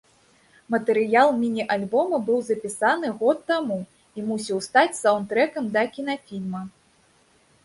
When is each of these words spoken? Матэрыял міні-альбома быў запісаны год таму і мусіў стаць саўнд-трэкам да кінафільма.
Матэрыял 0.75 1.29
міні-альбома 1.41 2.17
быў 2.29 2.39
запісаны 2.47 3.11
год 3.19 3.37
таму 3.53 3.77
і 4.21 4.27
мусіў 4.31 4.57
стаць 4.69 4.95
саўнд-трэкам 5.03 5.65
да 5.77 5.81
кінафільма. 6.01 6.61